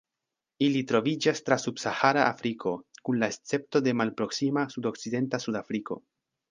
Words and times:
Ili 0.67 0.79
troviĝas 0.91 1.41
tra 1.49 1.57
subsahara 1.65 2.25
Afriko, 2.31 2.75
kun 3.09 3.23
la 3.25 3.31
escepto 3.35 3.83
de 3.89 3.97
malproksima 4.03 4.69
sudokcidenta 4.77 5.47
Sudafriko. 5.47 6.05